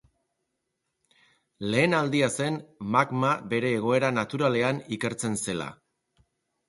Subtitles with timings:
[1.73, 2.57] Lehen aldia zen
[2.95, 5.69] magma bere egoera naturalean ikertzen zela.